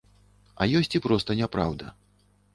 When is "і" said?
1.01-1.03